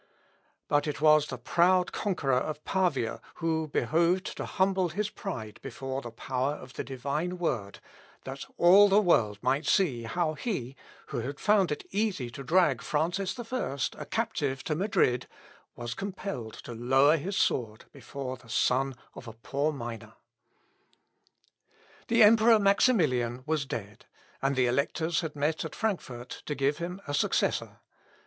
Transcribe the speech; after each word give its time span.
But 0.67 0.87
it 0.87 0.99
was 0.99 1.27
the 1.27 1.37
proud 1.37 1.91
conqueror 1.91 2.33
of 2.39 2.63
Pavia 2.65 3.21
who 3.35 3.67
behoved 3.67 4.35
to 4.37 4.45
humble 4.45 4.89
his 4.89 5.11
pride 5.11 5.59
before 5.61 6.01
the 6.01 6.09
power 6.09 6.53
of 6.53 6.73
the 6.73 6.83
Divine 6.83 7.37
Word, 7.37 7.77
that 8.23 8.45
all 8.57 8.89
the 8.89 8.99
world 8.99 9.37
might 9.43 9.67
see 9.67 10.01
how 10.05 10.33
he, 10.33 10.75
who 11.09 11.19
had 11.19 11.39
found 11.39 11.71
it 11.71 11.85
easy 11.91 12.31
to 12.31 12.41
drag 12.43 12.81
Francis 12.81 13.37
I 13.37 13.77
a 13.99 14.05
captive 14.07 14.63
to 14.63 14.73
Madrid, 14.73 15.27
was 15.75 15.93
compelled 15.93 16.53
to 16.63 16.73
lower 16.73 17.17
his 17.17 17.37
sword 17.37 17.85
before 17.91 18.37
the 18.37 18.49
son 18.49 18.95
of 19.13 19.27
a 19.27 19.33
poor 19.33 19.71
miner. 19.71 20.15
[Sidenote: 20.15 21.09
COMPETITORS 21.29 21.73
FOR 21.99 22.05
THE 22.07 22.15
IMPERIAL 22.15 22.17
CROWN.] 22.17 22.17
The 22.17 22.23
Emperor 22.23 22.59
Maximilian 22.63 23.43
was 23.45 23.65
dead, 23.67 24.05
and 24.41 24.55
the 24.55 24.65
electors 24.65 25.21
had 25.21 25.35
met 25.35 25.63
at 25.63 25.75
Frankfort 25.75 26.41
to 26.47 26.55
give 26.55 26.79
him 26.79 26.99
a 27.07 27.13
successor. 27.13 27.81